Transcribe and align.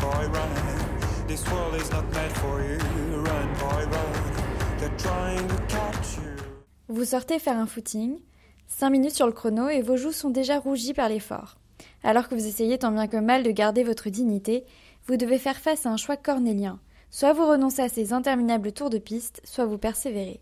boy, 0.00 0.26
run. 0.32 1.26
This 1.28 1.44
world 1.50 1.74
is 1.76 1.90
not 1.90 2.04
meant 2.14 2.32
for 2.38 2.60
you. 2.60 2.78
Run, 3.22 3.48
boy, 3.58 3.84
run. 3.84 4.78
They're 4.78 4.96
trying 4.96 5.46
to 5.46 5.56
catch 5.68 6.16
you. 6.16 6.44
Vous 6.88 7.04
sortez 7.04 7.38
faire 7.38 7.56
un 7.56 7.66
footing, 7.66 8.18
5 8.66 8.90
minutes 8.90 9.14
sur 9.14 9.26
le 9.26 9.32
chrono 9.32 9.68
et 9.68 9.82
vos 9.82 9.96
joues 9.96 10.12
sont 10.12 10.30
déjà 10.30 10.58
rougies 10.58 10.94
par 10.94 11.08
l'effort. 11.08 11.56
Alors 12.02 12.28
que 12.28 12.34
vous 12.34 12.46
essayez 12.46 12.78
tant 12.78 12.90
bien 12.90 13.06
que 13.06 13.16
mal 13.16 13.42
de 13.42 13.50
garder 13.50 13.84
votre 13.84 14.08
dignité, 14.08 14.64
vous 15.06 15.16
devez 15.16 15.38
faire 15.38 15.58
face 15.58 15.86
à 15.86 15.90
un 15.90 15.96
choix 15.96 16.16
cornélien. 16.16 16.80
Soit 17.10 17.32
vous 17.32 17.46
renoncez 17.46 17.82
à 17.82 17.88
ces 17.88 18.12
interminables 18.12 18.72
tours 18.72 18.90
de 18.90 18.98
piste, 18.98 19.40
soit 19.44 19.66
vous 19.66 19.78
persévérez. 19.78 20.40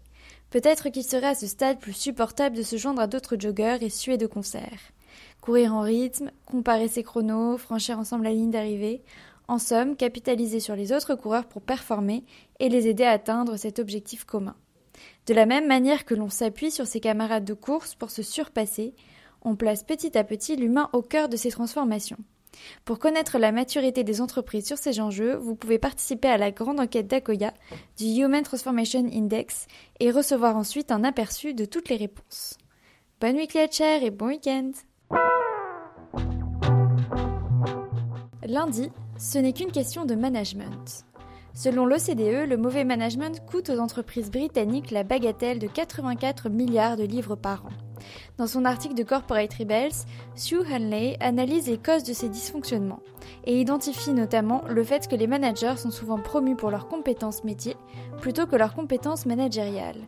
Peut-être 0.50 0.88
qu'il 0.88 1.04
serait 1.04 1.28
à 1.28 1.34
ce 1.34 1.46
stade 1.46 1.78
plus 1.78 1.92
supportable 1.92 2.56
de 2.56 2.62
se 2.62 2.76
joindre 2.76 3.02
à 3.02 3.06
d'autres 3.06 3.36
joggeurs 3.38 3.82
et 3.82 3.90
suer 3.90 4.16
de 4.16 4.26
concert. 4.26 4.78
Courir 5.40 5.74
en 5.74 5.80
rythme, 5.80 6.30
comparer 6.46 6.88
ses 6.88 7.02
chronos, 7.02 7.58
franchir 7.58 7.98
ensemble 7.98 8.24
la 8.24 8.32
ligne 8.32 8.50
d'arrivée, 8.50 9.02
en 9.48 9.58
somme, 9.58 9.96
capitaliser 9.96 10.60
sur 10.60 10.76
les 10.76 10.92
autres 10.92 11.14
coureurs 11.14 11.46
pour 11.46 11.62
performer 11.62 12.24
et 12.60 12.68
les 12.68 12.86
aider 12.86 13.04
à 13.04 13.12
atteindre 13.12 13.56
cet 13.56 13.78
objectif 13.78 14.24
commun. 14.24 14.54
De 15.26 15.34
la 15.34 15.46
même 15.46 15.66
manière 15.66 16.04
que 16.04 16.14
l'on 16.14 16.28
s'appuie 16.28 16.70
sur 16.70 16.86
ses 16.86 17.00
camarades 17.00 17.44
de 17.44 17.54
course 17.54 17.94
pour 17.94 18.10
se 18.10 18.22
surpasser, 18.22 18.94
on 19.42 19.56
place 19.56 19.82
petit 19.82 20.16
à 20.16 20.24
petit 20.24 20.56
l'humain 20.56 20.90
au 20.92 21.02
cœur 21.02 21.28
de 21.28 21.36
ces 21.36 21.50
transformations. 21.50 22.18
Pour 22.84 22.98
connaître 22.98 23.38
la 23.38 23.52
maturité 23.52 24.04
des 24.04 24.20
entreprises 24.20 24.66
sur 24.66 24.78
ces 24.78 25.00
enjeux, 25.00 25.36
vous 25.36 25.54
pouvez 25.54 25.78
participer 25.78 26.28
à 26.28 26.38
la 26.38 26.50
grande 26.50 26.80
enquête 26.80 27.06
d'Akoya 27.06 27.54
du 27.96 28.06
Human 28.06 28.42
Transformation 28.42 29.06
Index 29.12 29.66
et 30.00 30.10
recevoir 30.10 30.56
ensuite 30.56 30.90
un 30.90 31.04
aperçu 31.04 31.54
de 31.54 31.64
toutes 31.64 31.88
les 31.88 31.96
réponses. 31.96 32.58
Bonne 33.20 33.36
week 33.36 33.56
chair 33.70 34.02
et 34.02 34.10
bon 34.10 34.28
week-end 34.28 34.72
ce 39.18 39.38
n'est 39.38 39.52
qu'une 39.52 39.72
question 39.72 40.04
de 40.04 40.14
management. 40.14 41.04
Selon 41.52 41.86
l'OCDE, 41.86 42.48
le 42.48 42.56
mauvais 42.56 42.84
management 42.84 43.44
coûte 43.46 43.68
aux 43.68 43.80
entreprises 43.80 44.30
britanniques 44.30 44.92
la 44.92 45.02
bagatelle 45.02 45.58
de 45.58 45.66
84 45.66 46.48
milliards 46.48 46.96
de 46.96 47.02
livres 47.02 47.34
par 47.34 47.66
an. 47.66 47.70
Dans 48.36 48.46
son 48.46 48.64
article 48.64 48.94
de 48.94 49.02
Corporate 49.02 49.52
Rebels, 49.54 50.06
Sue 50.36 50.62
Hanley 50.72 51.16
analyse 51.18 51.66
les 51.66 51.78
causes 51.78 52.04
de 52.04 52.12
ces 52.12 52.28
dysfonctionnements 52.28 53.00
et 53.44 53.60
identifie 53.60 54.12
notamment 54.12 54.62
le 54.68 54.84
fait 54.84 55.08
que 55.08 55.16
les 55.16 55.26
managers 55.26 55.76
sont 55.76 55.90
souvent 55.90 56.18
promus 56.18 56.54
pour 56.54 56.70
leurs 56.70 56.86
compétences 56.86 57.42
métiers 57.42 57.76
plutôt 58.20 58.46
que 58.46 58.54
leurs 58.54 58.74
compétences 58.74 59.26
managériales. 59.26 60.06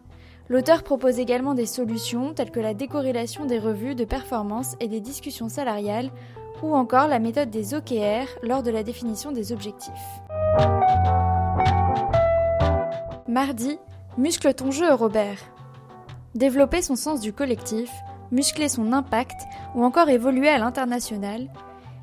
L'auteur 0.48 0.84
propose 0.84 1.18
également 1.18 1.54
des 1.54 1.66
solutions 1.66 2.32
telles 2.32 2.50
que 2.50 2.60
la 2.60 2.74
décorrélation 2.74 3.44
des 3.44 3.58
revues 3.58 3.94
de 3.96 4.04
performance 4.04 4.76
et 4.80 4.88
des 4.88 5.00
discussions 5.00 5.48
salariales 5.48 6.10
ou 6.62 6.74
encore 6.74 7.08
la 7.08 7.18
méthode 7.18 7.50
des 7.50 7.74
OKR 7.74 8.26
lors 8.42 8.62
de 8.62 8.70
la 8.70 8.82
définition 8.82 9.32
des 9.32 9.52
objectifs. 9.52 9.92
Mardi, 13.28 13.78
muscle 14.18 14.52
ton 14.54 14.70
jeu, 14.70 14.92
Robert. 14.92 15.38
Développer 16.34 16.82
son 16.82 16.96
sens 16.96 17.20
du 17.20 17.32
collectif, 17.32 17.90
muscler 18.30 18.68
son 18.68 18.92
impact 18.92 19.40
ou 19.74 19.84
encore 19.84 20.08
évoluer 20.08 20.48
à 20.48 20.58
l'international. 20.58 21.48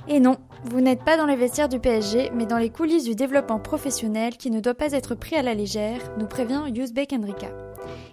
Et 0.08 0.20
non, 0.20 0.38
vous 0.64 0.82
n'êtes 0.82 1.04
pas 1.04 1.18
dans 1.18 1.26
les 1.26 1.36
vestiaires 1.36 1.70
du 1.70 1.80
PSG, 1.80 2.32
mais 2.34 2.46
dans 2.46 2.58
les 2.58 2.70
coulisses 2.70 3.04
du 3.04 3.16
développement 3.16 3.60
professionnel 3.60 4.38
qui 4.38 4.50
ne 4.52 4.60
doit 4.60 4.74
pas 4.74 4.94
être 4.94 5.16
pris 5.16 5.36
à 5.36 5.42
la 5.42 5.54
légère, 5.54 6.00
nous 6.18 6.28
prévient 6.28 6.64
Yusbek 6.74 7.14
Enrika. 7.14 7.50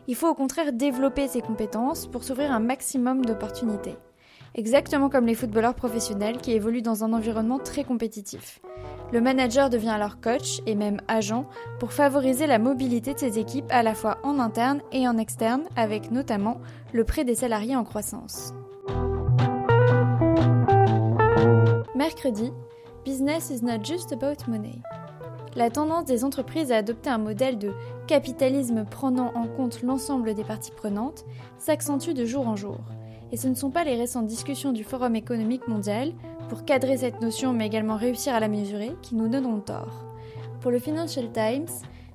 Il 0.06 0.16
faut 0.16 0.28
au 0.28 0.34
contraire 0.34 0.72
développer 0.72 1.28
ses 1.28 1.40
compétences 1.40 2.06
pour 2.06 2.24
s'ouvrir 2.24 2.52
un 2.52 2.60
maximum 2.60 3.24
d'opportunités 3.24 3.96
exactement 4.54 5.08
comme 5.08 5.26
les 5.26 5.34
footballeurs 5.34 5.74
professionnels 5.74 6.38
qui 6.38 6.52
évoluent 6.52 6.82
dans 6.82 7.04
un 7.04 7.12
environnement 7.12 7.58
très 7.58 7.84
compétitif. 7.84 8.60
Le 9.12 9.20
manager 9.20 9.70
devient 9.70 9.90
alors 9.90 10.20
coach 10.20 10.60
et 10.66 10.74
même 10.74 11.00
agent 11.08 11.46
pour 11.78 11.92
favoriser 11.92 12.46
la 12.46 12.58
mobilité 12.58 13.14
de 13.14 13.18
ses 13.18 13.38
équipes 13.38 13.70
à 13.70 13.82
la 13.82 13.94
fois 13.94 14.18
en 14.22 14.38
interne 14.38 14.80
et 14.92 15.06
en 15.06 15.18
externe, 15.18 15.62
avec 15.76 16.10
notamment 16.10 16.60
le 16.92 17.04
prêt 17.04 17.24
des 17.24 17.34
salariés 17.34 17.76
en 17.76 17.84
croissance. 17.84 18.54
Mercredi, 21.94 22.50
Business 23.04 23.50
is 23.50 23.62
not 23.62 23.84
just 23.84 24.12
about 24.12 24.48
money. 24.48 24.80
La 25.56 25.70
tendance 25.70 26.06
des 26.06 26.24
entreprises 26.24 26.72
à 26.72 26.78
adopter 26.78 27.10
un 27.10 27.18
modèle 27.18 27.58
de 27.58 27.72
capitalisme 28.08 28.84
prenant 28.90 29.30
en 29.34 29.46
compte 29.46 29.82
l'ensemble 29.82 30.34
des 30.34 30.42
parties 30.42 30.72
prenantes 30.72 31.24
s'accentue 31.58 32.12
de 32.12 32.24
jour 32.24 32.48
en 32.48 32.56
jour 32.56 32.80
et 33.34 33.36
ce 33.36 33.48
ne 33.48 33.56
sont 33.56 33.70
pas 33.70 33.82
les 33.82 33.96
récentes 33.96 34.28
discussions 34.28 34.70
du 34.70 34.84
Forum 34.84 35.16
économique 35.16 35.66
mondial 35.66 36.12
pour 36.48 36.64
cadrer 36.64 36.98
cette 36.98 37.20
notion 37.20 37.52
mais 37.52 37.66
également 37.66 37.96
réussir 37.96 38.32
à 38.32 38.38
la 38.38 38.46
mesurer 38.46 38.94
qui 39.02 39.16
nous 39.16 39.26
donneront 39.26 39.58
tort. 39.58 40.04
Pour 40.60 40.70
le 40.70 40.78
Financial 40.78 41.28
Times, 41.32 41.66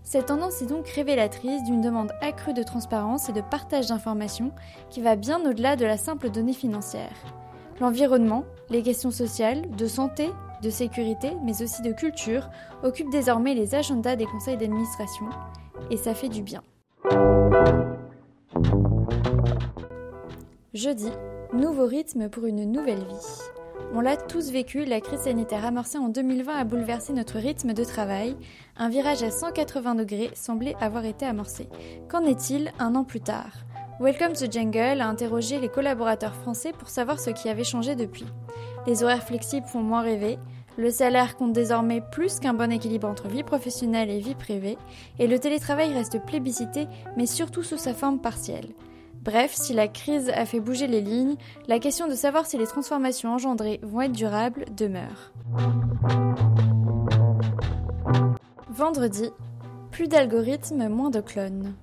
cette 0.01 0.27
tendance 0.27 0.61
est 0.61 0.67
donc 0.67 0.87
révélatrice 0.87 1.61
d'une 1.65 1.81
demande 1.81 2.13
accrue 2.21 2.53
de 2.53 2.63
transparence 2.63 3.27
et 3.27 3.33
de 3.33 3.41
partage 3.41 3.87
d'informations 3.87 4.53
qui 4.89 5.01
va 5.01 5.17
bien 5.17 5.41
au-delà 5.45 5.75
de 5.75 5.83
la 5.83 5.97
simple 5.97 6.29
donnée 6.29 6.53
financière. 6.53 7.11
L'environnement, 7.81 8.45
les 8.69 8.81
questions 8.81 9.11
sociales, 9.11 9.69
de 9.75 9.87
santé, 9.87 10.29
de 10.63 10.69
sécurité, 10.69 11.31
mais 11.43 11.61
aussi 11.61 11.81
de 11.81 11.91
culture, 11.91 12.49
occupent 12.81 13.11
désormais 13.11 13.55
les 13.55 13.75
agendas 13.75 14.15
des 14.15 14.25
conseils 14.25 14.55
d'administration, 14.55 15.25
et 15.91 15.97
ça 15.97 16.13
fait 16.13 16.29
du 16.29 16.43
bien. 16.43 16.63
Jeudi, 20.79 21.09
nouveau 21.51 21.85
rythme 21.85 22.29
pour 22.29 22.45
une 22.45 22.63
nouvelle 22.63 23.03
vie. 23.03 23.41
On 23.93 23.99
l'a 23.99 24.15
tous 24.15 24.49
vécu, 24.49 24.85
la 24.85 25.01
crise 25.01 25.23
sanitaire 25.23 25.65
amorcée 25.65 25.97
en 25.97 26.07
2020 26.07 26.55
a 26.55 26.63
bouleversé 26.63 27.11
notre 27.11 27.37
rythme 27.37 27.73
de 27.73 27.83
travail. 27.83 28.37
Un 28.77 28.87
virage 28.87 29.21
à 29.21 29.29
180 29.29 29.95
degrés 29.95 30.31
semblait 30.35 30.77
avoir 30.79 31.03
été 31.03 31.25
amorcé. 31.25 31.67
Qu'en 32.07 32.23
est-il 32.23 32.71
un 32.79 32.95
an 32.95 33.03
plus 33.03 33.19
tard? 33.19 33.51
Welcome 33.99 34.31
to 34.31 34.49
Jungle 34.49 35.01
a 35.01 35.09
interrogé 35.09 35.59
les 35.59 35.67
collaborateurs 35.67 36.35
français 36.35 36.71
pour 36.71 36.87
savoir 36.87 37.19
ce 37.19 37.31
qui 37.31 37.49
avait 37.49 37.65
changé 37.65 37.97
depuis. 37.97 38.27
Les 38.87 39.03
horaires 39.03 39.27
flexibles 39.27 39.67
font 39.67 39.83
moins 39.83 40.01
rêver, 40.01 40.39
le 40.77 40.91
salaire 40.91 41.35
compte 41.35 41.51
désormais 41.51 41.99
plus 41.99 42.39
qu'un 42.39 42.53
bon 42.53 42.71
équilibre 42.71 43.09
entre 43.09 43.27
vie 43.27 43.43
professionnelle 43.43 44.09
et 44.09 44.19
vie 44.19 44.35
privée, 44.35 44.77
et 45.19 45.27
le 45.27 45.39
télétravail 45.39 45.91
reste 45.91 46.25
plébiscité, 46.25 46.87
mais 47.17 47.25
surtout 47.25 47.63
sous 47.63 47.77
sa 47.77 47.93
forme 47.93 48.21
partielle. 48.21 48.69
Bref, 49.21 49.53
si 49.53 49.73
la 49.73 49.87
crise 49.87 50.29
a 50.29 50.45
fait 50.45 50.59
bouger 50.59 50.87
les 50.87 51.01
lignes, 51.01 51.35
la 51.67 51.79
question 51.79 52.07
de 52.07 52.15
savoir 52.15 52.45
si 52.45 52.57
les 52.57 52.65
transformations 52.65 53.33
engendrées 53.33 53.79
vont 53.83 54.01
être 54.01 54.13
durables 54.13 54.65
demeure. 54.75 55.33
Vendredi, 58.69 59.29
plus 59.91 60.07
d'algorithmes, 60.07 60.87
moins 60.87 61.09
de 61.09 61.19
clones. 61.19 61.73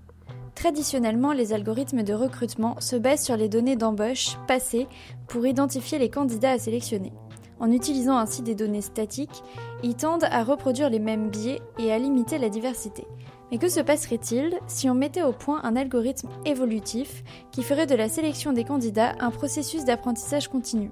Traditionnellement, 0.55 1.33
les 1.33 1.53
algorithmes 1.53 2.03
de 2.03 2.15
recrutement 2.15 2.81
se 2.81 2.97
basent 2.97 3.25
sur 3.25 3.37
les 3.37 3.51
données 3.51 3.77
d'embauche 3.77 4.39
passées 4.49 4.89
pour 5.29 5.47
identifier 5.47 5.99
les 5.99 6.09
candidats 6.09 6.53
à 6.53 6.59
sélectionner. 6.59 7.13
En 7.59 7.73
utilisant 7.73 8.19
ainsi 8.19 8.43
des 8.43 8.55
données 8.55 8.83
statiques, 8.83 9.43
ils 9.83 9.97
tendent 9.97 10.27
à 10.31 10.45
reproduire 10.45 10.91
les 10.91 10.99
mêmes 10.99 11.31
biais 11.31 11.61
et 11.79 11.93
à 11.93 11.99
limiter 11.99 12.39
la 12.39 12.49
diversité. 12.49 13.07
Mais 13.51 13.59
que 13.59 13.69
se 13.69 13.81
passerait-il 13.81 14.59
si 14.67 14.91
on 14.91 14.95
mettait 14.95 15.23
au 15.23 15.33
point 15.33 15.61
un 15.63 15.77
algorithme 15.77 16.29
évolutif 16.45 17.23
qui 17.53 17.63
ferait 17.63 17.87
de 17.87 17.95
la 17.95 18.09
sélection 18.09 18.53
des 18.53 18.65
candidats 18.65 19.15
un 19.21 19.31
processus 19.31 19.85
d'apprentissage 19.85 20.49
continu? 20.49 20.91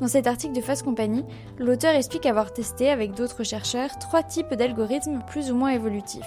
Dans 0.00 0.08
cet 0.08 0.26
article 0.26 0.54
de 0.54 0.60
Fast 0.60 0.82
Company, 0.82 1.24
l'auteur 1.58 1.94
explique 1.94 2.26
avoir 2.26 2.52
testé 2.52 2.90
avec 2.90 3.12
d'autres 3.12 3.44
chercheurs 3.44 3.98
trois 3.98 4.22
types 4.22 4.52
d'algorithmes 4.52 5.22
plus 5.26 5.50
ou 5.50 5.54
moins 5.54 5.70
évolutifs. 5.70 6.20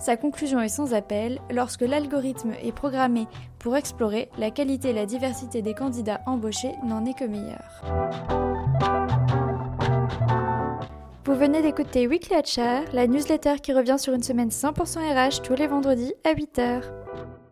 Sa 0.00 0.16
conclusion 0.16 0.60
est 0.60 0.68
sans 0.68 0.94
appel, 0.94 1.40
lorsque 1.50 1.82
l'algorithme 1.82 2.52
est 2.62 2.72
programmé 2.72 3.28
pour 3.60 3.76
explorer, 3.76 4.30
la 4.38 4.50
qualité 4.50 4.90
et 4.90 4.94
la 4.94 5.06
diversité 5.06 5.62
des 5.62 5.74
candidats 5.74 6.22
embauchés 6.26 6.74
n'en 6.84 7.04
est 7.04 7.16
que 7.16 7.24
meilleure. 7.24 8.53
Vous 11.24 11.34
venez 11.34 11.62
d'écouter 11.62 12.06
Weekly 12.06 12.36
HR, 12.36 12.84
la 12.92 13.06
newsletter 13.06 13.56
qui 13.62 13.72
revient 13.72 13.98
sur 13.98 14.12
une 14.12 14.22
semaine 14.22 14.50
100% 14.50 14.98
RH 14.98 15.42
tous 15.42 15.54
les 15.54 15.66
vendredis 15.66 16.14
à 16.24 16.34
8h. 16.34 17.03